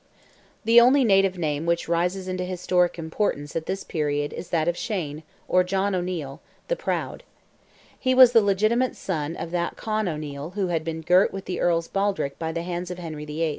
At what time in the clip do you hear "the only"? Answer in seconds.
0.65-1.03